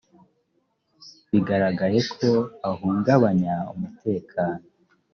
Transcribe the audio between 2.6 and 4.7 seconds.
ahungabanya umutekano